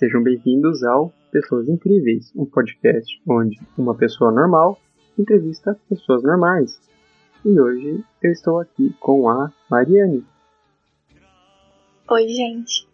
[0.00, 4.80] Sejam bem-vindos ao Pessoas Incríveis, um podcast onde uma pessoa normal
[5.18, 6.80] entrevista pessoas normais.
[7.44, 10.24] E hoje eu estou aqui com a Mariane.
[12.08, 12.88] Oi, gente.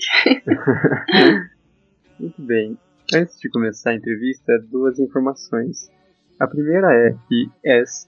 [2.18, 2.76] Muito bem.
[3.14, 5.88] Antes de começar a entrevista, duas informações.
[6.40, 7.48] A primeira é que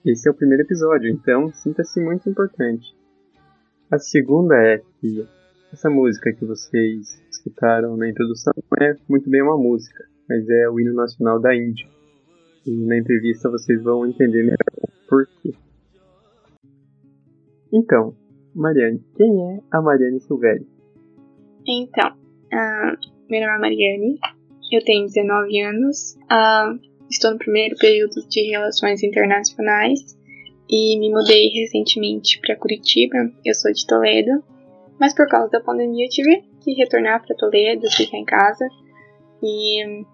[0.04, 2.96] esse é o primeiro episódio, então sinta-se muito importante.
[3.88, 5.24] A segunda é que
[5.72, 10.68] essa música que vocês escutaram na introdução não é muito bem uma música, mas é
[10.68, 11.88] o hino nacional da Índia.
[12.66, 14.58] E na entrevista vocês vão entender melhor
[15.08, 15.52] por quê.
[17.72, 18.14] Então,
[18.54, 20.66] Mariane, quem é a Mariane Silvério?
[21.66, 22.96] Então, uh,
[23.28, 24.18] meu nome é Mariane,
[24.72, 26.78] eu tenho 19 anos, uh,
[27.10, 30.16] estou no primeiro período de Relações Internacionais
[30.68, 33.16] e me mudei recentemente para Curitiba.
[33.44, 34.42] Eu sou de Toledo,
[34.98, 38.66] mas por causa da pandemia eu tive que retornar para Toledo, ficar em casa.
[39.42, 40.04] E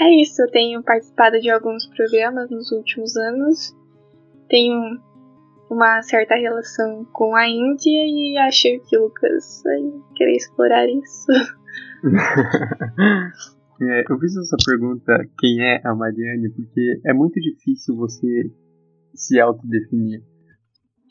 [0.00, 3.76] é isso, eu tenho participado de alguns programas nos últimos anos.
[4.48, 5.00] Tenho
[5.70, 9.80] uma certa relação com a Índia e achei que o Lucas vai
[10.16, 11.26] querer explorar isso.
[13.82, 18.50] é, eu fiz essa pergunta, quem é a Mariane, porque é muito difícil você
[19.14, 20.22] se autodefinir?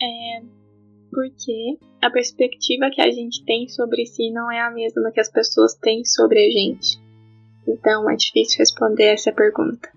[0.02, 0.67] É
[1.12, 5.32] porque a perspectiva que a gente tem sobre si não é a mesma que as
[5.32, 7.00] pessoas têm sobre a gente.
[7.68, 9.90] Então é difícil responder essa pergunta.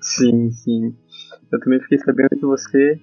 [0.00, 0.94] Sim, sim.
[1.50, 3.00] Eu também fiquei sabendo que você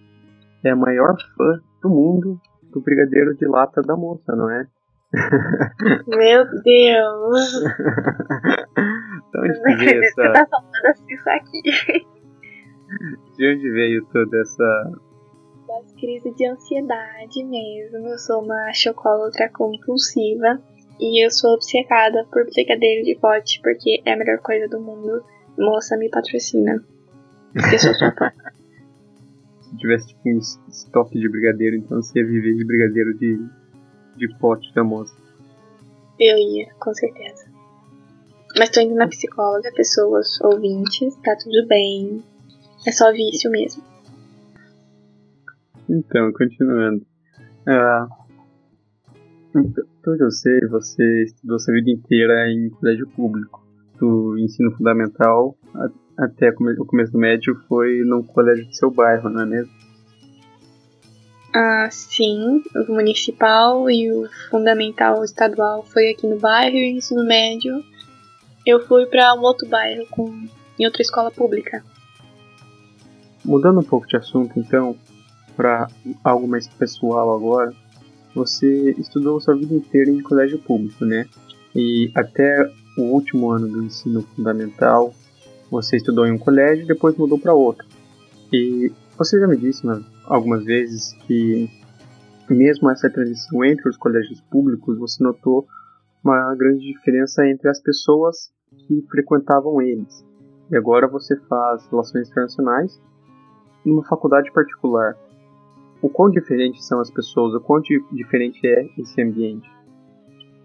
[0.63, 2.39] é a maior fã do mundo
[2.71, 4.67] do brigadeiro de lata da moça, não é?
[6.07, 7.63] Meu Deus!
[9.29, 10.21] então, onde veio essa...
[10.21, 11.61] Você tá falando assim isso aqui.
[13.37, 14.91] De onde veio toda essa.
[15.67, 18.07] Das crises de ansiedade mesmo.
[18.07, 20.61] Eu sou uma chocolatra compulsiva.
[20.99, 25.23] E eu sou obcecada por brigadeiro de pote porque é a melhor coisa do mundo.
[25.57, 26.83] Moça, me patrocina.
[27.55, 28.31] Eu sou sua fã.
[29.61, 30.37] Se tivesse tipo um
[30.69, 33.45] estoque de brigadeiro, então você ia viver de brigadeiro de,
[34.15, 35.15] de pote da moça.
[36.19, 37.45] Eu ia, com certeza.
[38.57, 42.23] Mas tô indo na psicóloga, pessoas ouvintes, tá tudo bem.
[42.87, 43.83] É só vício mesmo.
[45.89, 47.05] Então, continuando.
[47.67, 48.07] Ah,
[49.55, 53.63] então, eu sei, você estudou sua vida inteira em colégio público.
[53.99, 55.55] Do ensino fundamental
[56.17, 59.71] até o começo do médio foi no colégio do seu bairro, não é mesmo?
[61.53, 62.61] Ah, sim.
[62.75, 67.81] O municipal e o fundamental estadual foi aqui no bairro e o ensino médio
[68.65, 70.47] eu fui para um outro bairro com,
[70.77, 71.83] em outra escola pública.
[73.43, 74.97] Mudando um pouco de assunto, então,
[75.55, 75.87] para
[76.23, 77.73] algo mais pessoal agora,
[78.33, 81.25] você estudou sua vida inteira em colégio público, né?
[81.73, 85.13] E até o último ano do ensino fundamental,
[85.69, 87.85] você estudou em um colégio e depois mudou para outro.
[88.51, 91.69] E você já me disse né, algumas vezes que,
[92.49, 95.65] mesmo essa transição entre os colégios públicos, você notou
[96.23, 98.51] uma grande diferença entre as pessoas
[98.87, 100.25] que frequentavam eles.
[100.71, 102.99] E agora você faz relações internacionais
[103.85, 105.15] numa faculdade particular,
[106.05, 109.67] o quão diferentes são as pessoas, o quão diferente é esse ambiente?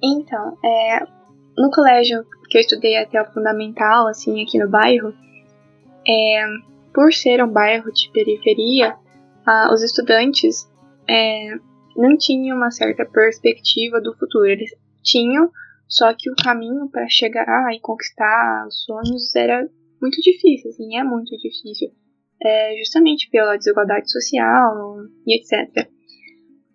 [0.02, 1.00] Então, é,
[1.56, 5.14] no colégio que eu estudei até o fundamental, assim, aqui no bairro,
[6.06, 6.46] é,
[6.92, 8.94] por ser um bairro de periferia,
[9.72, 10.70] os estudantes
[11.08, 11.54] é,
[11.96, 14.46] não tinham uma certa perspectiva do futuro.
[14.46, 14.70] Eles
[15.02, 15.50] tinham,
[15.88, 19.66] só que o caminho para chegar e conquistar os sonhos era
[20.02, 21.90] muito difícil, assim, é muito difícil
[22.42, 25.88] é, justamente pela desigualdade social e etc.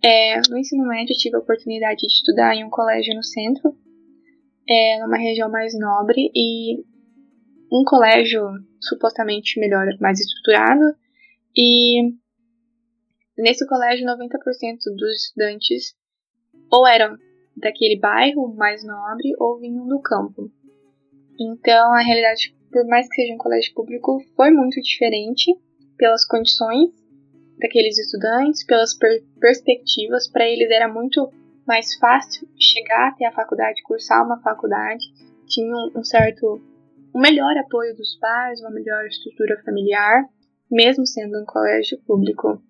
[0.04, 3.76] É, no ensino médio tive a oportunidade de estudar em um colégio no centro,
[4.70, 6.84] é, numa região mais nobre e
[7.72, 8.42] um colégio
[8.80, 10.96] supostamente melhor, mais estruturado
[11.58, 12.14] e
[13.38, 14.18] nesse colégio 90%
[14.96, 15.96] dos estudantes
[16.72, 17.18] ou eram
[17.58, 20.52] daquele bairro mais nobre ou vinham do campo.
[21.40, 25.58] Então a realidade por mais que seja um colégio público, foi muito diferente
[25.98, 26.90] pelas condições
[27.60, 30.28] daqueles estudantes, pelas per perspectivas.
[30.28, 31.32] Para eles era muito
[31.68, 35.06] mais fácil chegar até a faculdade, cursar uma faculdade,
[35.48, 36.62] tinha um certo
[37.14, 40.26] um melhor apoio dos pais, uma melhor estrutura familiar,
[40.70, 42.62] mesmo sendo um colégio público.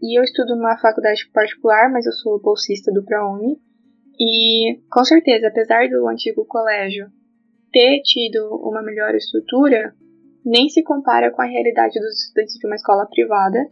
[0.00, 3.60] E eu estudo numa faculdade particular, mas eu sou bolsista do ProUni.
[4.18, 7.10] E com certeza, apesar do antigo colégio
[7.72, 9.94] ter tido uma melhor estrutura
[10.44, 13.66] nem se compara com a realidade dos estudantes de uma escola privada,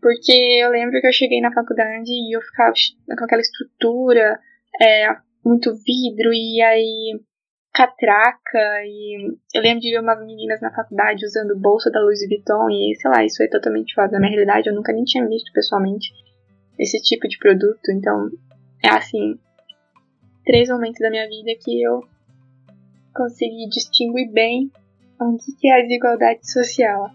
[0.00, 2.72] porque eu lembro que eu cheguei na faculdade e eu ficava
[3.18, 4.38] com aquela estrutura,
[4.80, 5.08] é,
[5.44, 7.20] muito vidro e aí
[7.72, 12.68] catraca e eu lembro de ver umas meninas na faculdade usando bolsa da Louis Vuitton
[12.70, 15.52] e sei lá, isso é totalmente fora da minha realidade, eu nunca nem tinha visto
[15.52, 16.10] pessoalmente
[16.78, 18.28] esse tipo de produto, então
[18.84, 19.38] é assim,
[20.44, 22.00] três momentos da minha vida que eu
[23.14, 24.70] consegui distinguir bem
[25.20, 27.10] onde que é a desigualdade social.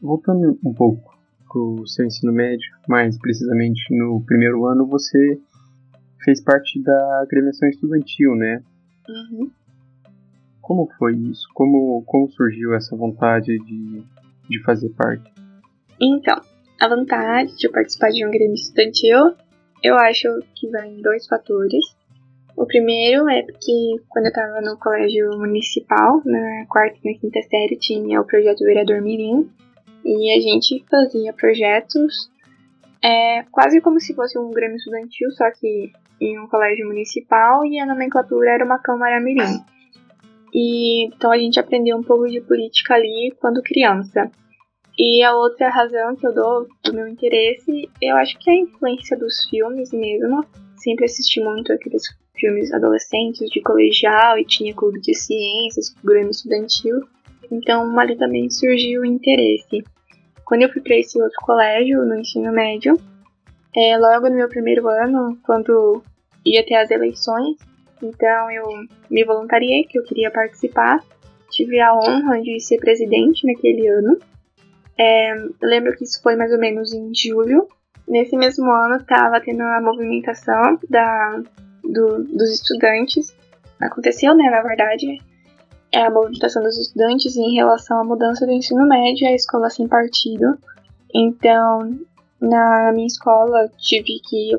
[0.00, 1.16] Voltando um pouco
[1.48, 5.40] para o seu ensino médio, mais precisamente no primeiro ano, você
[6.22, 8.62] fez parte da agremiação estudantil, né?
[9.08, 9.50] Uhum.
[10.60, 11.46] Como foi isso?
[11.54, 14.02] Como, como surgiu essa vontade de,
[14.48, 15.32] de fazer parte?
[16.00, 16.40] Então,
[16.80, 19.34] a vontade de participar de um grêmio estudantil,
[19.82, 21.84] eu acho que vai em dois fatores.
[22.56, 27.40] O primeiro é porque quando eu estava no colégio municipal, na quarta e na quinta
[27.42, 29.50] série, tinha o projeto Vereador Mirim,
[30.04, 32.30] e a gente fazia projetos
[33.02, 37.78] é, quase como se fosse um grêmio estudantil, só que em um colégio municipal e
[37.78, 39.60] a nomenclatura era uma Câmara Mirim.
[40.54, 44.30] E então a gente aprendeu um pouco de política ali quando criança.
[44.96, 48.60] E a outra razão que eu dou do meu interesse, eu acho que é a
[48.60, 50.44] influência dos filmes mesmo.
[50.76, 52.04] Sempre assisti muito aqueles
[52.36, 57.00] filmes adolescentes de colegial e tinha clube de ciências, grêmio estudantil.
[57.50, 59.84] Então ali também surgiu o interesse.
[60.44, 62.98] Quando eu fui para esse outro colégio, no ensino médio,
[63.74, 66.02] é, logo no meu primeiro ano, quando
[66.44, 67.56] ia ter as eleições,
[68.02, 68.64] então eu
[69.10, 71.02] me voluntariei, que eu queria participar.
[71.50, 74.18] Tive a honra de ser presidente naquele ano.
[74.98, 77.68] É, lembro que isso foi mais ou menos em julho.
[78.06, 81.42] Nesse mesmo ano estava tendo a movimentação da,
[81.84, 83.36] do, dos estudantes.
[83.80, 85.18] Aconteceu, né, na verdade,
[85.92, 89.70] é a movimentação dos estudantes em relação à mudança do ensino médio e a escola
[89.70, 90.58] sem partido.
[91.14, 91.98] Então,
[92.40, 94.58] na minha escola, tive que,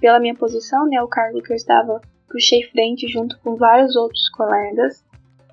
[0.00, 4.28] pela minha posição, né, o cargo que eu estava, puxei frente junto com vários outros
[4.30, 5.04] colegas.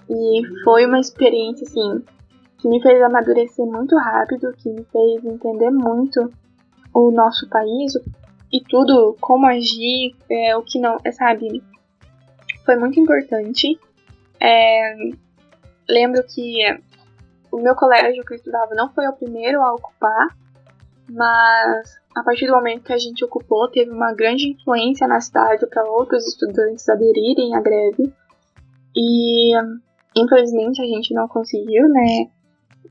[0.10, 2.04] E foi uma experiência, assim,
[2.58, 6.30] que me fez amadurecer muito rápido, que me fez entender muito
[6.94, 7.94] o nosso país
[8.54, 11.64] e tudo, como agir, é, o que não, é, sabe?
[12.64, 13.80] Foi muito importante.
[14.40, 14.94] É,
[15.90, 16.60] lembro que
[17.52, 20.38] o meu colégio que eu estudava não foi o primeiro a ocupar,
[21.10, 25.66] mas a partir do momento que a gente ocupou, teve uma grande influência na cidade
[25.66, 28.14] para outros estudantes aderirem à greve.
[28.96, 29.52] E
[30.16, 32.30] infelizmente a gente não conseguiu, né,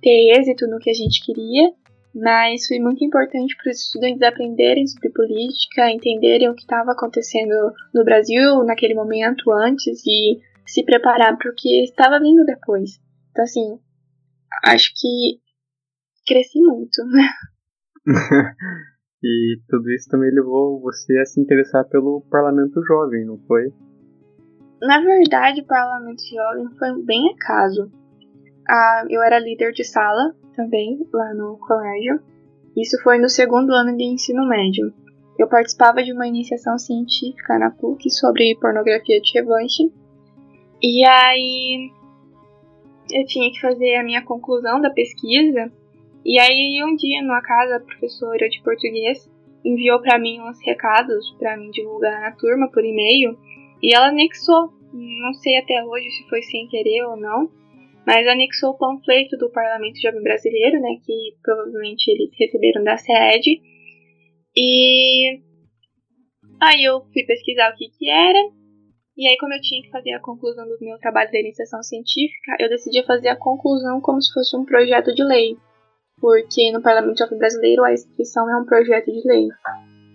[0.00, 1.72] ter êxito no que a gente queria,
[2.14, 7.72] mas foi muito importante para os estudantes aprenderem sobre política, entenderem o que estava acontecendo
[7.94, 13.00] no Brasil naquele momento antes e se preparar para o que estava vindo depois.
[13.30, 13.78] Então, assim,
[14.64, 15.40] acho que
[16.26, 17.02] cresci muito.
[19.24, 23.72] e tudo isso também levou você a se interessar pelo Parlamento Jovem, não foi?
[24.82, 27.90] Na verdade, o Parlamento Jovem foi bem acaso.
[28.68, 32.20] Ah, eu era líder de sala também lá no colégio.
[32.76, 34.92] Isso foi no segundo ano de ensino médio.
[35.38, 39.92] Eu participava de uma iniciação científica na PUC sobre pornografia de revanche
[40.82, 41.90] e aí
[43.10, 45.70] eu tinha que fazer a minha conclusão da pesquisa.
[46.24, 49.30] E aí um dia numa casa a professora de português
[49.64, 53.36] enviou para mim uns recados para mim divulgar na turma por e-mail
[53.82, 57.50] e ela anexou, não sei até hoje se foi sem querer ou não,
[58.06, 63.60] mas anexou o panfleto do Parlamento Jovem Brasileiro, né, que provavelmente eles receberam da sede.
[64.56, 65.40] E
[66.60, 68.38] aí eu fui pesquisar o que que era
[69.16, 72.56] e aí, como eu tinha que fazer a conclusão do meu trabalho da iniciação científica,
[72.58, 75.56] eu decidi fazer a conclusão como se fosse um projeto de lei,
[76.18, 79.48] porque no Parlamento Brasileiro a inscrição é um projeto de lei.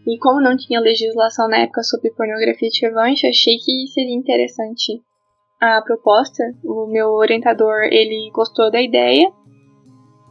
[0.07, 4.99] E como não tinha legislação na época sobre pornografia de revanche, achei que seria interessante
[5.59, 6.43] a proposta.
[6.63, 9.31] O meu orientador ele gostou da ideia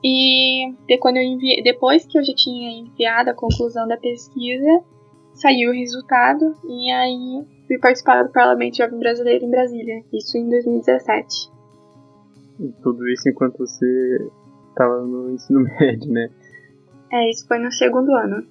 [0.02, 4.84] e de quando eu enviei, depois que eu já tinha enviado a conclusão da pesquisa,
[5.34, 10.48] saiu o resultado e aí fui participar do Parlamento Jovem Brasileiro em Brasília, isso em
[10.48, 11.50] 2017.
[12.60, 14.30] E tudo isso enquanto você
[14.68, 16.30] estava no ensino médio, né?
[17.12, 18.46] É, isso foi no segundo ano.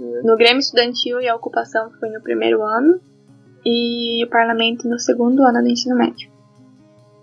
[0.00, 0.22] É.
[0.22, 3.00] No Grêmio Estudantil e a ocupação foi no primeiro ano,
[3.64, 6.30] e o parlamento no segundo ano do ensino médio.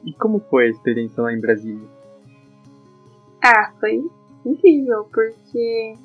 [0.06, 1.88] E como foi a experiência lá em Brasília?
[3.44, 4.02] Ah, foi
[4.46, 5.96] incrível, porque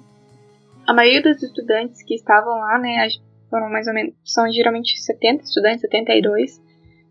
[0.87, 3.09] a maioria dos estudantes que estavam lá, né,
[3.49, 6.61] foram mais ou menos, são geralmente 70 estudantes, 72,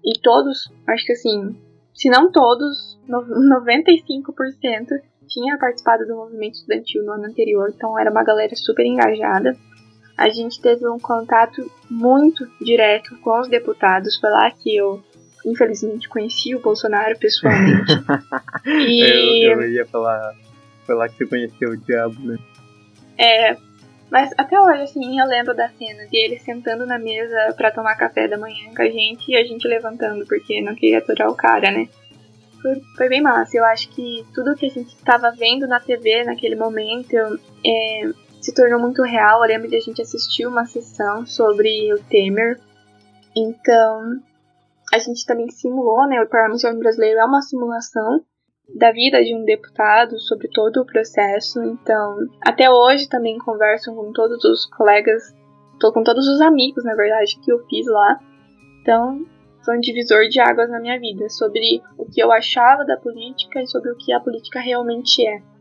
[0.04, 1.56] e todos, acho que assim,
[1.94, 8.24] se não todos, 95% tinha participado do movimento estudantil no ano anterior, então era uma
[8.24, 9.56] galera super engajada.
[10.18, 14.20] A gente teve um contato muito direto com os deputados.
[14.20, 15.04] Foi lá que eu,
[15.46, 17.94] infelizmente, conheci o Bolsonaro pessoalmente.
[18.66, 19.48] e...
[19.48, 20.34] eu, eu ia falar,
[20.86, 22.38] foi lá que você conheceu o diabo, né?
[23.18, 23.58] É,
[24.14, 27.96] mas até hoje, assim, eu lembro da cena de ele sentando na mesa para tomar
[27.96, 31.36] café da manhã com a gente e a gente levantando porque não queria aturar o
[31.36, 31.88] cara, né?
[32.62, 33.58] Foi, foi bem massa.
[33.58, 37.16] Eu acho que tudo que a gente estava vendo na TV naquele momento
[37.66, 38.12] é,
[38.44, 39.42] se tornou muito real.
[39.42, 42.60] Eu lembro de a gente assistir uma sessão sobre o Temer.
[43.36, 44.20] Então,
[44.94, 46.22] a gente também simulou, né?
[46.22, 48.22] O Parlamento Brasileiro é uma simulação
[48.76, 51.64] da vida de um deputado sobre todo o processo.
[51.64, 55.34] Então, até hoje também converso com todos os colegas,
[55.82, 58.20] com todos os amigos, na verdade, que eu fiz lá.
[58.82, 59.26] Então,
[59.64, 63.62] foi um divisor de águas na minha vida sobre o que eu achava da política
[63.62, 65.53] e sobre o que a política realmente é.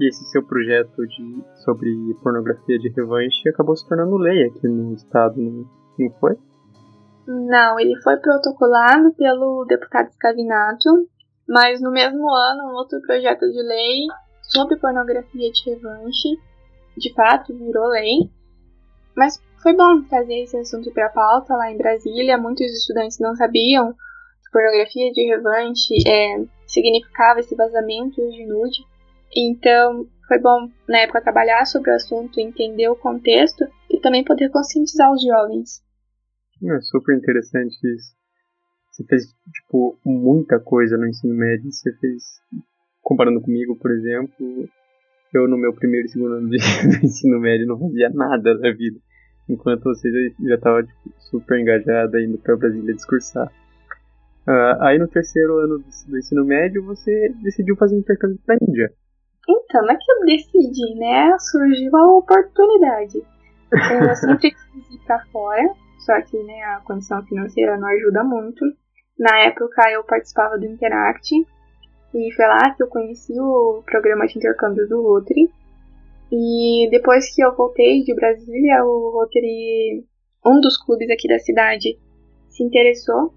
[0.00, 1.90] E esse seu projeto de, sobre
[2.22, 6.38] pornografia de revanche acabou se tornando lei aqui no estado, não, não foi?
[7.26, 11.06] Não, ele foi protocolado pelo deputado Scavinato,
[11.46, 14.06] mas no mesmo ano um outro projeto de lei
[14.42, 16.28] sobre pornografia de revanche,
[16.96, 18.30] de fato, virou lei.
[19.14, 22.38] Mas foi bom trazer esse assunto para a pauta lá em Brasília.
[22.38, 28.89] Muitos estudantes não sabiam que pornografia de revanche é, significava esse vazamento de nude.
[29.36, 34.50] Então, foi bom na época trabalhar sobre o assunto, entender o contexto e também poder
[34.50, 35.82] conscientizar os jovens.
[36.62, 38.14] É super interessante isso.
[38.90, 39.22] Você fez,
[39.52, 41.72] tipo, muita coisa no ensino médio.
[41.72, 42.22] Você fez,
[43.02, 44.68] comparando comigo, por exemplo,
[45.32, 46.56] eu no meu primeiro e segundo ano de,
[47.04, 48.98] ensino médio não fazia nada da vida.
[49.48, 50.10] Enquanto você
[50.46, 53.50] já estava tipo, super engajada indo para Brasília discursar.
[54.46, 58.58] Uh, aí no terceiro ano do, ensino médio você decidiu fazer um intercâmbio para a
[58.60, 58.92] Índia.
[59.48, 61.36] Então, não é que eu decidi, né?
[61.38, 63.22] Surgiu a oportunidade.
[63.72, 68.64] Eu sempre quis ir pra fora, só que né, a condição financeira não ajuda muito.
[69.18, 71.34] Na época eu participava do Interact,
[72.14, 75.50] e foi lá que eu conheci o programa de intercâmbio do Rotary.
[76.32, 80.04] E depois que eu voltei de Brasília, o Rotary,
[80.44, 81.98] um dos clubes aqui da cidade,
[82.48, 83.32] se interessou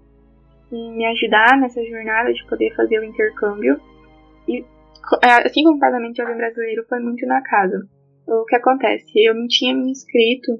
[0.72, 3.80] em me ajudar nessa jornada de poder fazer o intercâmbio.
[4.48, 4.64] E
[5.44, 7.86] assim como o Parlamento Jovem Brasileiro foi muito na casa.
[8.26, 9.12] O que acontece?
[9.16, 10.52] Eu me tinha me inscrito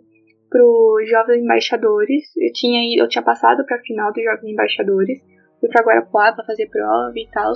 [0.50, 5.18] pro Jovens Embaixadores, eu tinha eu tinha passado para a final dos Jovens Embaixadores,
[5.58, 7.52] fui para Guarapuá para fazer prova e tal,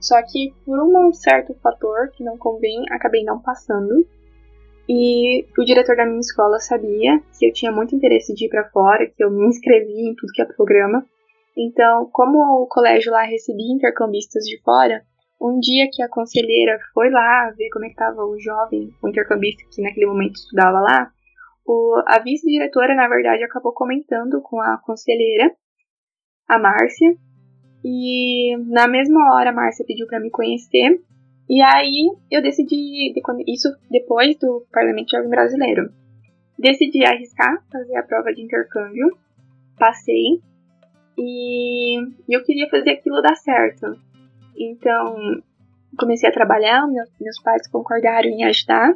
[0.00, 4.04] só que por um certo fator que não convém, acabei não passando.
[4.88, 8.68] E o diretor da minha escola sabia que eu tinha muito interesse de ir para
[8.70, 11.06] fora, que eu me inscrevi em tudo que é programa.
[11.56, 15.02] Então, como o colégio lá recebia intercambistas de fora,
[15.42, 19.64] um dia que a conselheira foi lá ver como é estava o jovem, o intercambista
[19.72, 21.10] que naquele momento estudava lá,
[21.66, 25.52] o, a vice-diretora, na verdade, acabou comentando com a conselheira,
[26.48, 27.16] a Márcia,
[27.84, 31.00] e na mesma hora a Márcia pediu para me conhecer,
[31.50, 33.12] e aí eu decidi,
[33.48, 35.90] isso depois do Parlamento Jovem Brasileiro,
[36.56, 39.08] decidi arriscar, fazer a prova de intercâmbio,
[39.76, 40.40] passei,
[41.18, 43.98] e eu queria fazer aquilo dar certo.
[44.56, 45.42] Então,
[45.98, 48.94] comecei a trabalhar, meus, meus pais concordaram em ajudar.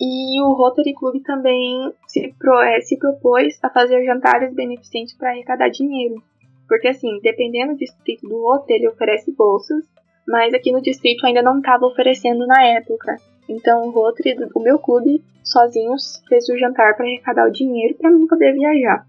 [0.00, 5.30] E o Rotary Club também se, pro, é, se propôs a fazer jantares beneficentes para
[5.30, 6.22] arrecadar dinheiro.
[6.68, 9.84] Porque, assim, dependendo do distrito do outro, ele oferece bolsas,
[10.26, 13.16] mas aqui no distrito ainda não estava oferecendo na época.
[13.48, 15.94] Então, o Rotary, o meu clube, sozinho,
[16.28, 19.06] fez o jantar para arrecadar o dinheiro para mim poder viajar.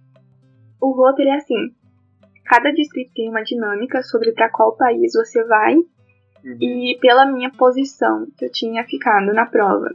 [0.81, 1.73] O Rotary é assim:
[2.45, 6.57] cada distrito tem uma dinâmica sobre para qual país você vai uhum.
[6.61, 9.89] e pela minha posição que eu tinha ficado na prova.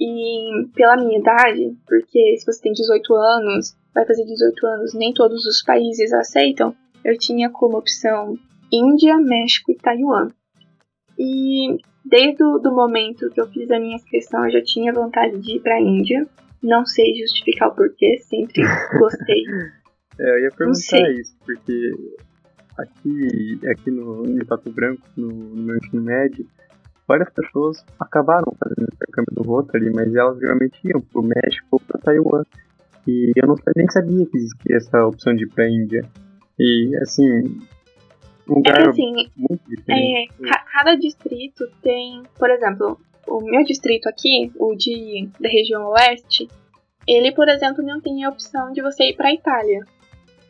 [0.00, 5.14] E pela minha idade, porque se você tem 18 anos, vai fazer 18 anos, nem
[5.14, 8.36] todos os países aceitam, eu tinha como opção
[8.70, 10.28] Índia, México e Taiwan.
[11.18, 15.38] E desde o do momento que eu fiz a minha inscrição, eu já tinha vontade
[15.38, 16.26] de ir para a Índia.
[16.62, 18.62] Não sei justificar o porquê, sempre
[18.98, 19.44] gostei
[20.18, 21.92] É, eu ia perguntar isso, porque
[22.78, 26.46] aqui, aqui no, em Pato Branco, no, no meu ensino médio,
[27.06, 31.98] várias pessoas acabaram fazendo intercâmbio do Rotary, mas elas geralmente iam pro México ou pro
[31.98, 32.42] Taiwan.
[33.06, 36.04] E eu não, nem sabia que existia essa opção de ir pra Índia.
[36.58, 37.60] E, assim,
[38.48, 40.34] um lugar é que, assim, muito diferente.
[40.42, 45.86] É, ca cada distrito tem, por exemplo, o meu distrito aqui, o de, da região
[45.90, 46.48] oeste,
[47.06, 49.84] ele, por exemplo, não tem a opção de você ir pra Itália.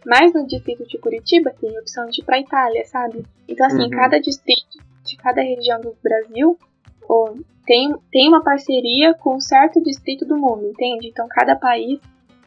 [0.06, 3.26] Mas no distrito de Curitiba tem a opção de ir pra Itália, sabe?
[3.48, 3.90] Então, assim, uhum.
[3.90, 6.56] cada distrito de cada região do Brasil,
[7.08, 7.36] ou
[7.66, 11.08] tem, tem uma parceria com um certo distrito do mundo, entende?
[11.08, 12.00] Então cada país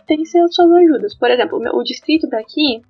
[0.07, 1.15] tem suas ajudas.
[1.15, 2.81] Por exemplo, o distrito daqui,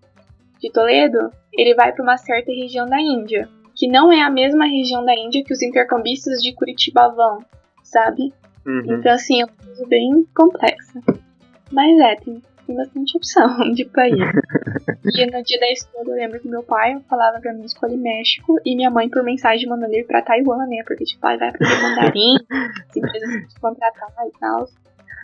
[0.59, 4.65] de Toledo, ele vai para uma certa região da Índia, que não é a mesma
[4.65, 7.39] região da Índia que os intercambistas de Curitiba vão,
[7.83, 8.33] sabe?
[8.65, 8.95] Uhum.
[8.95, 11.01] Então, assim, é uma coisa bem complexa.
[11.71, 14.13] Mas é, tem, tem bastante opção de país.
[15.17, 18.55] e no dia da escola eu lembro que meu pai falava pra mim escolher México
[18.63, 20.83] e minha mãe por mensagem mandando ele pra Taiwan, né?
[20.85, 22.35] Porque, tipo, vai aprender mandarim,
[22.93, 24.67] se precisa contratar e tal.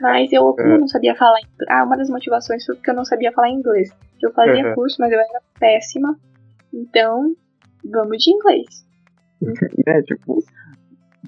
[0.01, 3.31] Mas eu, eu não sabia falar ah, uma das motivações foi porque eu não sabia
[3.31, 3.95] falar inglês.
[4.21, 4.75] Eu fazia uhum.
[4.75, 6.17] curso, mas eu era péssima.
[6.73, 7.33] Então,
[7.83, 8.85] vamos de inglês.
[9.87, 10.43] é, tipo,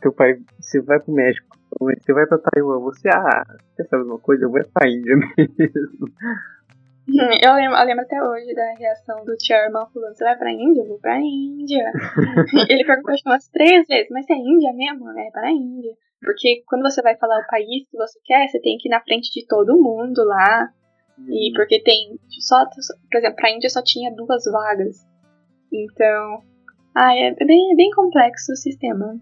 [0.02, 3.44] teu pai, você vai pro México, você vai pra Taiwan, você, ah,
[3.76, 4.46] quer saber uma coisa?
[4.46, 6.08] Eu vou pra Índia mesmo.
[7.08, 10.82] Eu lembro, eu lembro até hoje da reação do Chairman falando, você vai pra Índia?
[10.82, 11.92] Eu vou pra Índia.
[12.70, 15.10] Ele perguntou umas três vezes, mas é Índia mesmo?
[15.18, 15.94] É para a Índia.
[16.22, 19.02] Porque quando você vai falar o país que você quer, você tem que ir na
[19.02, 20.70] frente de todo mundo lá.
[21.18, 21.28] Hum.
[21.30, 25.08] E porque tem só, por exemplo, pra Índia só tinha duas vagas.
[25.72, 26.44] Então,
[26.96, 29.16] ah, é bem, é bem complexo o sistema.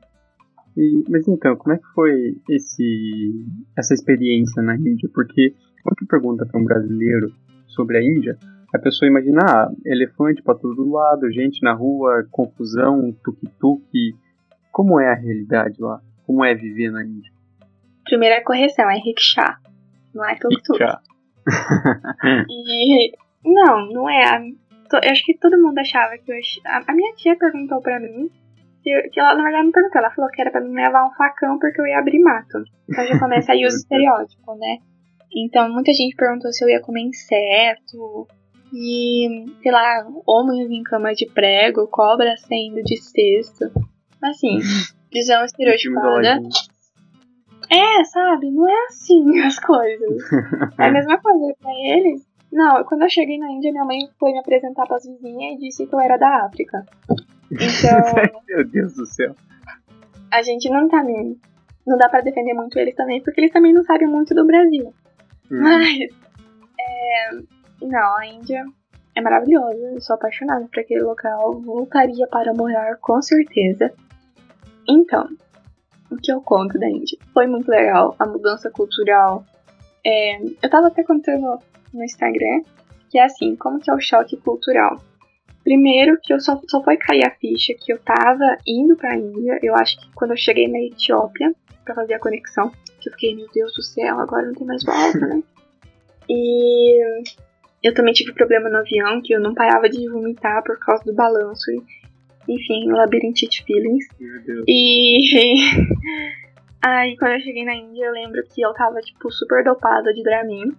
[0.78, 3.46] E, mas então, como é que foi esse,
[3.78, 5.10] essa experiência na Índia?
[5.14, 5.54] Porque
[5.84, 7.32] quando tu pergunta para um brasileiro
[7.68, 8.38] sobre a Índia,
[8.74, 13.84] a pessoa imagina ah, elefante para todo lado, gente na rua, confusão, tuk-tuk.
[14.72, 16.02] Como é a realidade lá?
[16.26, 17.32] Como é viver na Índia?
[18.04, 19.56] Primeira correção, é rickshaw,
[20.14, 20.80] não é tuk-tuk.
[22.50, 23.12] e
[23.46, 24.42] não, não é.
[24.92, 26.36] Eu acho que todo mundo achava que eu.
[26.66, 28.30] A, a minha tia perguntou pra mim
[28.86, 30.00] que, que ela, na verdade, não perguntou.
[30.00, 32.64] Ela falou que era pra mim levar um facão porque eu ia abrir mato.
[32.88, 34.78] Então já começa aí os estereótipos, né?
[35.36, 38.28] Então muita gente perguntou se eu ia comer inseto.
[38.72, 43.72] E, sei lá, homens em cama de prego, cobra saindo de cesto.
[44.22, 44.60] Assim,
[45.12, 46.40] visão estereotipada.
[47.72, 48.52] É, sabe?
[48.52, 50.32] Não é assim as coisas.
[50.78, 52.24] É a mesma coisa pra eles.
[52.52, 55.88] Não, quando eu cheguei na Índia, minha mãe foi me apresentar pras vizinhas e disse
[55.88, 56.86] que eu era da África.
[57.52, 58.42] Então.
[58.48, 59.36] Meu Deus do céu.
[60.32, 61.40] A gente não tá nem.
[61.86, 64.94] Não dá para defender muito eles também, porque eles também não sabem muito do Brasil.
[65.52, 65.62] Hum.
[65.62, 66.10] Mas.
[66.80, 67.32] É,
[67.82, 68.64] não, a Índia
[69.16, 69.78] é maravilhosa.
[69.94, 71.62] Eu sou apaixonada por aquele local.
[71.62, 73.94] Voltaria para morar com certeza.
[74.88, 75.28] Então,
[76.12, 77.18] o que eu conto da Índia?
[77.34, 78.16] Foi muito legal.
[78.20, 79.46] A mudança cultural.
[80.06, 81.60] É, eu tava até contando
[81.94, 82.62] no Instagram
[83.16, 85.02] que é assim, como que é o choque cultural?
[85.66, 89.58] Primeiro que eu só, só foi cair a ficha que eu tava indo pra Índia,
[89.64, 93.36] eu acho que quando eu cheguei na Etiópia para fazer a conexão, que eu fiquei,
[93.36, 95.42] meu Deus do céu, agora não tem mais volta, né?
[96.28, 97.24] E
[97.84, 101.14] eu também tive problema no avião, que eu não parava de vomitar por causa do
[101.14, 101.70] balanço.
[102.50, 104.08] Enfim, labirintite feelings.
[104.68, 105.20] E
[106.82, 110.24] aí quando eu cheguei na Índia, eu lembro que eu tava, tipo, super dopada de
[110.24, 110.76] Dramin.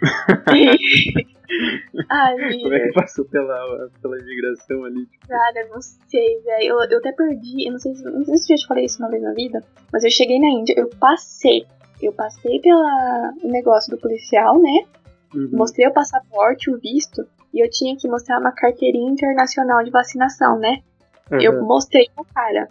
[2.10, 5.06] Ai, Como é que passou pela, pela imigração ali?
[5.06, 5.28] Tipo?
[5.28, 6.64] Cara, não sei, velho.
[6.64, 8.98] Eu, eu até perdi, eu não sei, não sei se eu já te falei isso
[8.98, 11.66] uma vez na vida, mas eu cheguei na Índia, eu passei.
[12.00, 14.86] Eu passei pela negócio do policial, né?
[15.34, 15.50] Uhum.
[15.52, 20.58] Mostrei o passaporte, o visto, e eu tinha que mostrar uma carteirinha internacional de vacinação,
[20.58, 20.82] né?
[21.30, 21.40] Uhum.
[21.40, 22.68] Eu mostrei pro cara.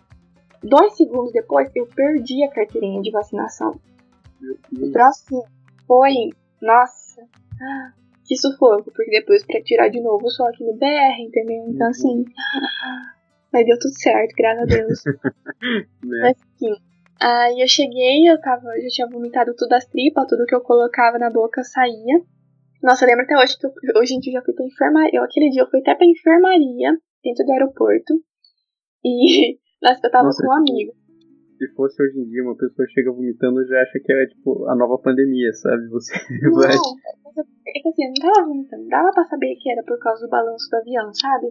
[0.63, 3.79] Dois segundos depois, eu perdi a carteirinha de vacinação.
[4.79, 5.45] O próximo
[5.87, 7.21] foi, nossa,
[8.25, 11.63] que sufoco, porque depois pra tirar de novo só aqui no BR, entendeu?
[11.69, 11.91] Então uhum.
[11.91, 12.25] assim.
[13.53, 15.03] Mas deu tudo certo, graças a Deus.
[16.03, 16.21] né?
[16.21, 16.75] Mas enfim.
[17.21, 20.59] Aí eu cheguei, eu tava, eu já tinha vomitado tudo as tripas, tudo que eu
[20.59, 22.21] colocava na boca saía.
[22.83, 25.19] Nossa, eu lembro até hoje que eu, hoje em dia eu já fui pra enfermaria.
[25.19, 28.13] Eu, aquele dia eu fui até pra enfermaria, dentro do aeroporto.
[29.03, 30.91] E nossa, eu tava Nossa, com um amigo
[31.57, 34.75] se fosse hoje em dia, uma pessoa chega vomitando já acha que é tipo a
[34.75, 35.87] nova pandemia, sabe?
[35.89, 36.13] Você
[36.43, 36.75] não, vai.
[36.75, 40.29] É que assim, eu não tava vomitando, dava pra saber que era por causa do
[40.29, 41.47] balanço do avião, sabe?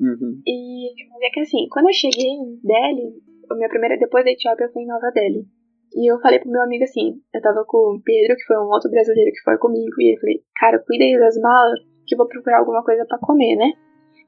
[0.00, 0.40] Uhum.
[0.46, 0.90] E
[1.26, 3.14] é que assim, quando eu cheguei em Delhi,
[3.50, 5.44] a minha primeira, depois da Etiópia, foi em Nova Delhi.
[5.92, 8.70] E eu falei pro meu amigo assim, eu tava com o Pedro, que foi um
[8.70, 12.18] outro brasileiro que foi comigo, e ele falei, cara, cuida aí das malas, que eu
[12.18, 13.72] vou procurar alguma coisa para comer, né?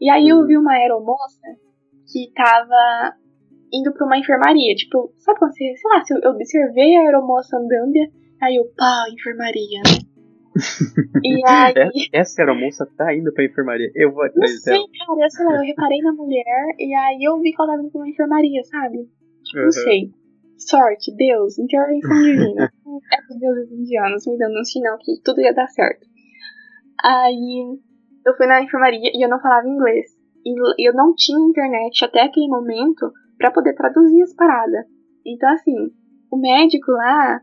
[0.00, 0.46] E aí eu uhum.
[0.46, 1.46] vi uma aeromoça
[2.11, 3.14] que tava
[3.72, 4.74] indo pra uma enfermaria.
[4.74, 7.98] Tipo, sabe quando você, sei lá, se eu observei a aeromoça andando,
[8.40, 10.12] aí eu, pá, enfermaria, né?
[11.24, 12.08] e aí...
[12.12, 13.90] Essa aeromoça tá indo pra enfermaria.
[13.94, 17.18] Eu vou atrás Não sei, cara, eu, sei lá, eu reparei na mulher e aí
[17.22, 19.08] eu vi que ela tava indo pra uma enfermaria, sabe?
[19.44, 19.64] Tipo, uhum.
[19.64, 20.11] não sei.
[20.58, 22.64] Sorte, Deus, intervenção divina.
[22.64, 26.06] é os deuses indianos me dando um sinal que tudo ia dar certo.
[27.02, 27.64] Aí
[28.24, 30.06] eu fui na enfermaria e eu não falava inglês.
[30.44, 33.11] E eu não tinha internet até aquele momento
[33.42, 34.87] para poder traduzir as paradas.
[35.26, 35.90] Então, assim,
[36.31, 37.40] o médico lá,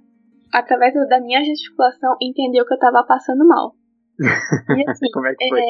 [0.54, 3.76] através da minha gesticulação, entendeu que eu tava passando mal.
[4.18, 4.20] E
[4.90, 5.60] assim, Como é que foi?
[5.60, 5.66] É,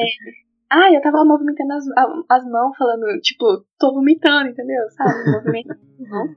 [0.70, 1.84] ah, eu tava movimentando as,
[2.30, 3.44] as mãos, falando, tipo,
[3.76, 4.88] tô vomitando, entendeu?
[4.90, 5.10] Sabe?
[5.34, 6.36] Movimentando as mãos.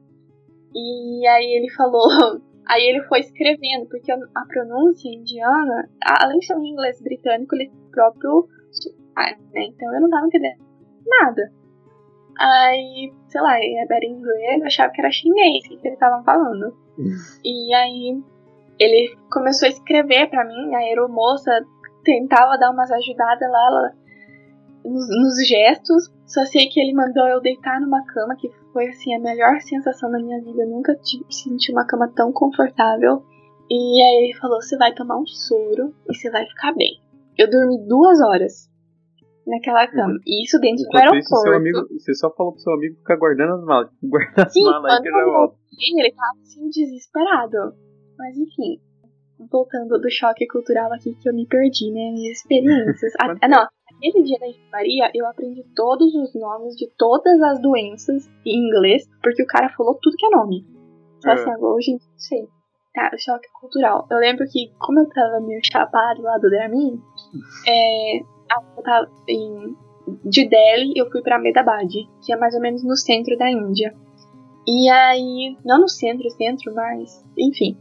[0.74, 2.08] E aí ele falou.
[2.66, 7.70] Aí ele foi escrevendo, porque a pronúncia indiana, além de ser um inglês britânico, ele
[7.92, 8.48] próprio.
[9.18, 9.66] Ah, né?
[9.66, 10.64] Então eu não tava entendendo
[11.06, 11.52] nada.
[12.40, 16.76] Aí, sei lá, era inglês, eu achava que era chinês que eles estavam falando.
[17.44, 18.22] e aí
[18.80, 21.52] ele começou a escrever para mim, a aeromoça
[22.04, 23.94] tentava dar umas ajudadas lá ela,
[24.84, 26.12] nos, nos, gestos.
[26.26, 30.12] Só sei que ele mandou eu deitar numa cama, que foi assim a melhor sensação
[30.12, 30.64] da minha vida.
[30.64, 33.24] Eu nunca tive, senti uma cama tão confortável.
[33.70, 37.02] E aí ele falou: você vai tomar um soro e você vai ficar bem.
[37.38, 38.70] Eu dormi duas horas
[39.46, 40.20] naquela cama.
[40.26, 41.36] E isso dentro Enquanto do aeroporto.
[41.36, 43.90] Isso, seu amigo, você só falou pro seu amigo ficar guardando as malas.
[44.04, 45.56] Guardar as Sim, malas que já volta.
[45.98, 47.58] Ele tava assim desesperado.
[48.18, 48.80] Mas enfim,
[49.52, 52.12] voltando do choque cultural aqui que eu me perdi, né?
[52.12, 53.14] Minhas experiências.
[53.20, 58.30] ah, não, aquele dia da enfermaria eu aprendi todos os nomes de todas as doenças
[58.46, 60.66] em inglês, porque o cara falou tudo que é nome.
[61.22, 61.34] Só é.
[61.34, 62.48] assim, agora, gente, não sei.
[62.94, 64.08] Tá, o choque cultural.
[64.12, 67.02] Eu lembro que, como eu tava meio chapado lá do Dramin,
[67.68, 68.20] é,
[68.84, 69.76] tava em,
[70.26, 73.94] de Delhi eu fui pra Medabad, que é mais ou menos no centro da Índia.
[74.68, 77.78] E aí, não no centro, centro, mas enfim.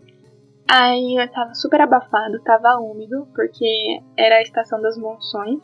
[0.68, 5.60] Aí eu tava super abafado, tava úmido, porque era a estação das monções.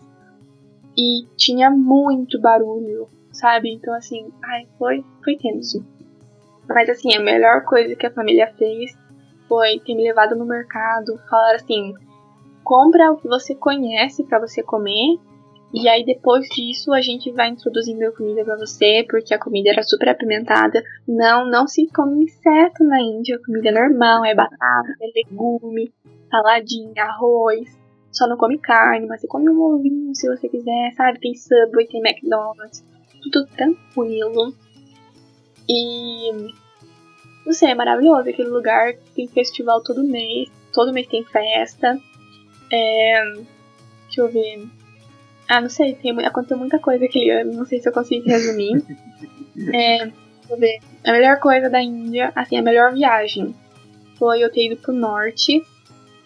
[0.96, 3.72] E tinha muito barulho, sabe?
[3.72, 5.84] Então assim, ai, foi, foi tenso.
[6.68, 8.92] Mas assim, a melhor coisa que a família fez
[9.48, 11.94] foi ter me levado no mercado, falar assim,
[12.68, 15.18] compra o que você conhece para você comer.
[15.72, 19.70] E aí depois disso a gente vai introduzindo a comida para você, porque a comida
[19.70, 20.83] era super apimentada.
[21.07, 25.90] Não, não se come inseto na Índia, a comida é normal, é batata, é legume,
[26.31, 27.78] saladinha, arroz.
[28.12, 31.20] Só não come carne, mas você come um ovinho se você quiser, sabe?
[31.20, 32.85] Tem Subway, tem McDonald's,
[33.22, 34.52] tudo tranquilo.
[35.68, 36.33] E
[37.46, 41.98] não sei, é maravilhoso aquele lugar, tem festival todo mês, todo mês tem festa.
[42.72, 43.22] É,
[44.07, 44.68] deixa eu ver.
[45.48, 48.83] Ah, não sei, tem, aconteceu muita coisa aquele ano, não sei se eu consigo resumir.
[49.72, 50.14] é, deixa
[50.50, 50.81] eu ver.
[51.04, 53.54] A melhor coisa da Índia, assim, a melhor viagem
[54.18, 55.62] foi eu ter ido pro norte,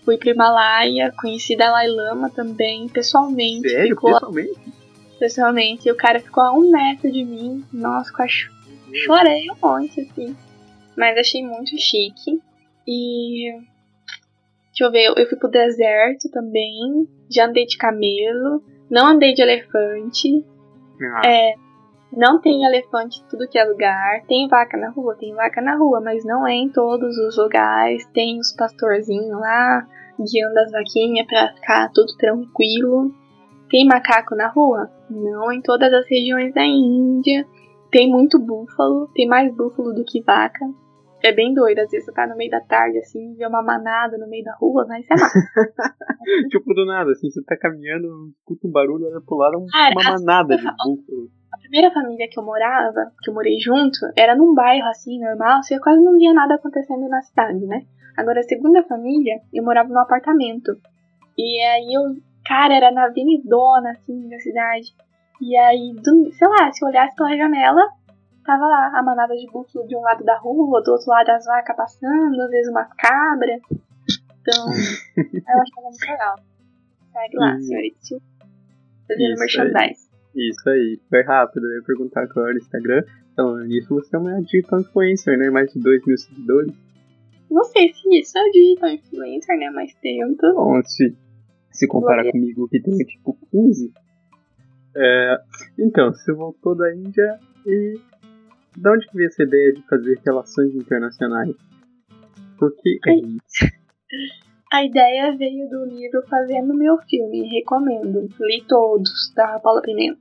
[0.05, 3.69] fui pro Himalaia, conheci Dalai Lama também, pessoalmente.
[3.69, 3.95] Sério?
[3.95, 4.61] Ficou, pessoalmente?
[5.19, 5.89] Pessoalmente.
[5.89, 7.65] E o cara ficou a um metro de mim.
[7.73, 8.49] Nossa, quase
[9.05, 10.37] chorei um monte, assim.
[10.97, 12.41] Mas achei muito chique.
[12.87, 13.61] E
[14.73, 17.07] Deixa eu ver, eu fui pro deserto também.
[17.31, 18.63] Já andei de camelo.
[18.91, 20.45] Não andei de elefante.
[21.01, 21.27] Ah.
[21.27, 21.55] É,
[22.11, 24.23] não tem elefante em tudo que é lugar.
[24.27, 25.15] Tem vaca na rua?
[25.15, 28.07] Tem vaca na rua, mas não é em todos os lugares.
[28.15, 29.87] Tem os pastorzinhos lá
[30.19, 33.13] guiando as vaquinhas pra ficar tudo tranquilo.
[33.71, 34.91] Tem macaco na rua?
[35.11, 37.47] Não em todas as regiões da Índia.
[37.91, 40.67] Tem muito búfalo, tem mais búfalo do que vaca.
[41.23, 44.19] É bem doido, às vezes você tá no meio da tarde, assim, vê uma manada
[44.19, 45.39] no meio da rua, mas é massa.
[46.51, 50.57] tipo, do nada, assim, você tá caminhando, escuta um barulho, olha pro lado, uma manada
[50.57, 51.31] de búfalo.
[51.53, 55.63] A primeira família que eu morava, que eu morei junto, era num bairro, assim, normal,
[55.63, 57.83] você quase não via nada acontecendo na cidade, né?
[58.17, 60.73] Agora, a segunda família, eu morava num apartamento.
[61.39, 64.95] E aí eu, cara, era na avenidona, assim, da cidade.
[65.41, 67.83] E aí, do, sei lá, se eu olhasse pela janela,
[68.45, 71.45] Tava lá a manada de búfalo de um lado da rua, do outro lado as
[71.45, 73.61] vacas passando, às vezes umas cabras.
[74.41, 74.67] Então,
[75.17, 76.37] eu achava muito legal.
[77.13, 77.99] Segue lá, senhorita.
[79.07, 80.11] Fazendo merchandise.
[80.35, 81.65] Isso aí, foi rápido.
[81.67, 83.05] Eu ia perguntar qual era o Instagram.
[83.33, 85.51] Então, nisso você é uma digital influencer, né?
[85.51, 86.73] Mais de 2 mil seguidores.
[87.51, 89.71] Não sei se isso é digital influencer, né?
[89.71, 90.55] Mais tempo.
[90.55, 91.15] Bom, se,
[91.71, 93.93] se comparar comigo que tem tipo 15.
[94.97, 95.37] É,
[95.79, 98.01] então, você voltou da Índia e
[98.77, 101.55] de onde que veio essa ideia de fazer relações internacionais?
[102.59, 103.73] Por que é isso?
[104.73, 108.27] A ideia veio do livro Fazendo Meu Filme, recomendo.
[108.41, 110.19] Li todos, da Paula Pimenta.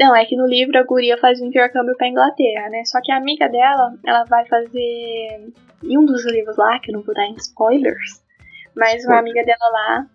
[0.00, 2.84] Não, é que no livro a guria faz um intercâmbio pra Inglaterra, né?
[2.84, 5.52] Só que a amiga dela, ela vai fazer.
[5.84, 8.20] Em um dos livros lá, que eu não vou dar em spoilers,
[8.74, 10.06] mas uma amiga dela lá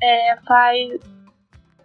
[0.00, 1.00] é, faz.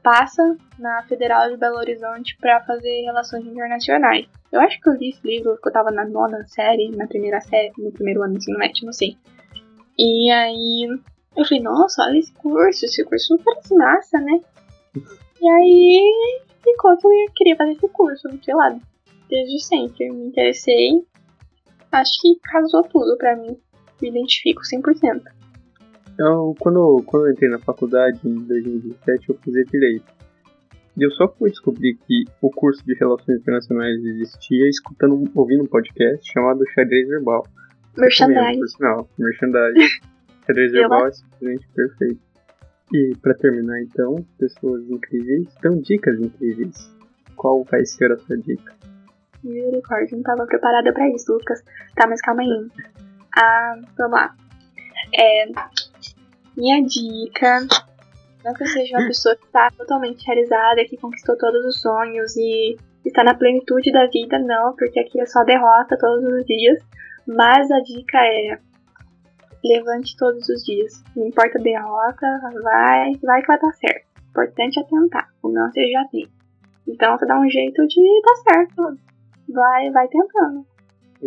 [0.06, 4.28] Passa na Federal de Belo Horizonte para fazer relações internacionais.
[4.52, 7.42] Eu acho que eu li esse livro que eu tava na nona série, na primeira
[7.42, 9.18] série, no primeiro ano do ensino médio, não sei.
[9.98, 10.88] E aí
[11.36, 14.40] eu falei, nossa, olha esse curso, esse curso parece massa, né?
[15.42, 18.78] E aí ficou que eu queria fazer esse curso, sei lá,
[19.28, 20.12] desde sempre.
[20.12, 21.04] Me interessei.
[21.92, 23.58] acho que casou tudo pra mim.
[24.00, 25.35] Me identifico 100%.
[26.18, 30.14] Eu, quando, quando eu entrei na faculdade em 2017, eu fiz direito.
[30.98, 35.68] E eu só fui descobrir que o curso de Relações Internacionais existia escutando, ouvindo um
[35.68, 37.46] podcast chamado Xadrez Verbal.
[37.98, 38.60] Merchandising.
[38.60, 40.00] Por sinal, merchandising.
[40.48, 42.22] Xadrez Verbal é simplesmente perfeito.
[42.94, 46.90] E para terminar então, pessoas incríveis dão dicas incríveis.
[47.36, 48.74] Qual vai ser a sua dica?
[49.44, 51.62] Misericórdia, não estava preparada para isso, Lucas.
[51.96, 52.68] Tá, mas calma aí.
[53.38, 54.36] Ah, vamos lá.
[55.14, 55.46] É,
[56.58, 57.68] minha dica.
[58.44, 62.36] Não que eu seja uma pessoa que está totalmente realizada, que conquistou todos os sonhos
[62.38, 66.80] e está na plenitude da vida, não, porque aqui é só derrota todos os dias.
[67.28, 68.60] Mas a dica é
[69.64, 71.04] levante todos os dias.
[71.16, 72.28] Não importa a derrota,
[72.62, 74.06] vai, vai que vai dar certo.
[74.18, 76.28] O importante é tentar, o não você já tem.
[76.88, 79.00] Então você dá um jeito de dar certo.
[79.50, 80.66] Vai, vai tentando.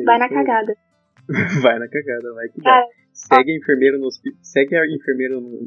[0.05, 0.77] Vai na cagada.
[1.62, 2.87] vai na cagada, vai que Cara,
[3.18, 4.38] Segue a enfermeira no hospital.
[4.42, 5.66] Segue a enfermeira no.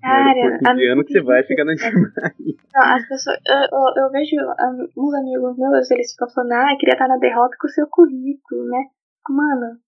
[0.00, 2.56] Cara, no que você vai ficar na enfermaria.
[2.74, 3.36] Não, as pessoas.
[3.46, 7.18] Eu, eu, eu vejo um, uns amigos meus, eles ficam falando, ah, queria estar na
[7.18, 8.84] derrota com o seu currículo, né?
[9.28, 9.78] Mano,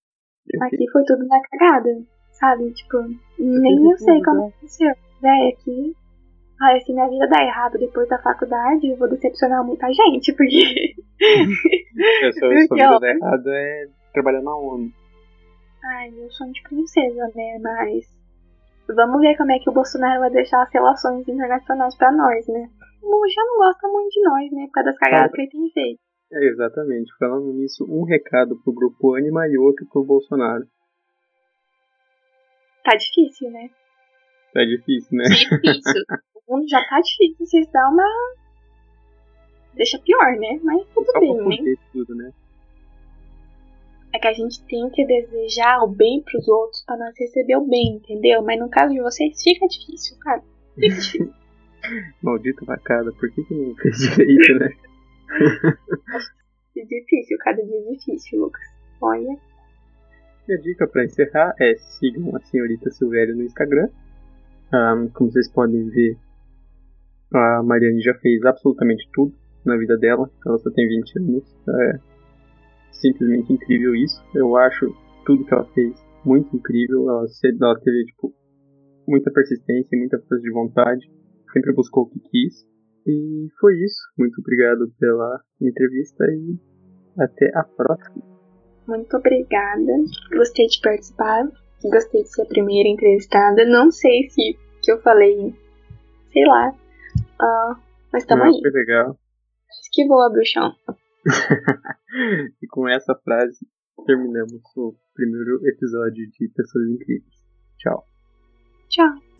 [0.63, 1.91] aqui foi tudo na cagada,
[2.33, 2.73] sabe?
[2.73, 2.99] Tipo,
[3.39, 4.93] nem eu sei como aconteceu.
[5.23, 5.95] Véi, aqui.
[6.61, 10.95] Ah, se minha vida dar errado depois da faculdade, eu vou decepcionar muita gente, porque.
[12.27, 14.91] a sua, vida dar errado é trabalhar na ONU.
[15.85, 17.59] Ai, meu sonho de princesa, né?
[17.61, 18.07] Mas
[18.89, 22.69] vamos ver como é que o Bolsonaro vai deixar as relações internacionais para nós, né?
[23.03, 24.67] O já não gosta muito de nós, né?
[24.67, 26.01] Por causa das cagadas que ele tem feito.
[26.33, 27.17] É, exatamente.
[27.19, 30.67] Falando nisso, um recado pro grupo Anima e outro pro Bolsonaro.
[32.85, 33.71] Tá difícil, né?
[34.53, 35.25] Tá difícil, né?
[35.25, 36.03] Difícil.
[36.49, 37.47] o mundo já tá difícil.
[37.47, 38.05] Vocês dão uma.
[39.75, 40.59] Deixa pior, né?
[40.63, 41.75] Mas tudo Só bem, né?
[41.93, 42.33] Tudo, né?
[44.15, 47.67] É que a gente tem que desejar o bem pros outros para nós receber o
[47.67, 48.43] bem, entendeu?
[48.43, 50.43] Mas no caso de vocês fica difícil, sabe?
[50.75, 51.33] Fica difícil.
[52.23, 54.71] Maldito vacada, por que, que não fez direito, né?
[56.77, 58.65] é difícil, cada dia é difícil, Lucas.
[59.01, 59.37] Olha.
[60.49, 63.89] E a dica para encerrar é sigam a senhorita Silvério no Instagram.
[64.73, 66.17] Um, como vocês podem ver,
[67.33, 70.31] a Mariane já fez absolutamente tudo na vida dela.
[70.47, 71.57] Ela só tem 20 anos.
[71.69, 71.99] É,
[72.93, 74.23] simplesmente incrível isso.
[74.35, 77.09] Eu acho tudo que ela fez muito incrível.
[77.09, 77.25] Ela,
[77.61, 78.35] ela teve tipo,
[79.07, 81.11] muita persistência e muita força de vontade.
[81.53, 82.67] Sempre buscou o que quis.
[83.07, 84.01] E foi isso.
[84.19, 86.59] Muito obrigado pela entrevista e
[87.19, 88.23] até a próxima.
[88.87, 89.93] Muito obrigada.
[90.35, 91.49] Gostei de participar.
[91.83, 93.65] Gostei de ser a primeira entrevistada.
[93.65, 95.55] Não sei se que eu falei,
[96.33, 96.71] sei lá.
[97.41, 97.77] Uh,
[98.13, 98.61] mas tamo Não, aí.
[98.61, 99.17] Foi legal.
[99.93, 100.73] Que voa, bruxão.
[102.62, 103.66] e com essa frase
[104.06, 107.44] terminamos o primeiro episódio de Pessoas Incríveis.
[107.78, 108.06] Tchau.
[108.90, 109.34] Tchau.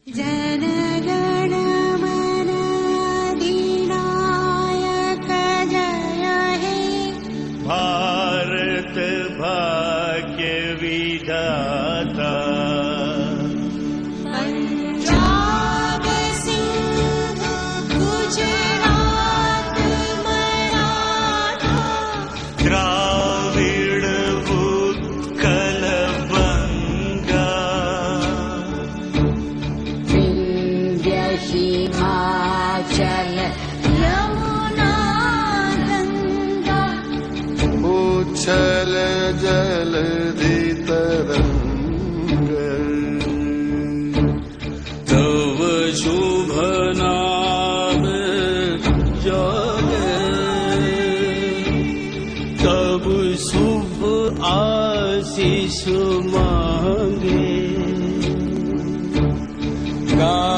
[7.66, 8.98] Bharat
[9.40, 10.50] Bhagya
[10.82, 11.57] Vidhata
[60.19, 60.58] God.